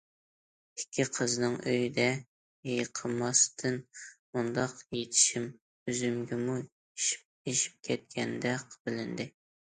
ئىككى 0.81 1.03
قىزنىڭ 1.15 1.55
ئۆيىدە 1.71 2.05
ھېيىقماستىن 2.69 3.77
مۇنداق 4.37 4.73
يېتىشىم 4.97 5.45
ئۆزۈمگىمۇ 5.91 6.55
ئېشىپ 7.11 7.77
كەتكەندەك 7.89 8.75
بىلىندى. 8.89 9.29